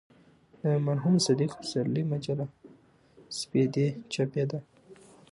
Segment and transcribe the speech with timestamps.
[0.61, 2.45] د مرحوم صدیق پسرلي مجله
[3.37, 4.59] "سپېدې" چاپېده.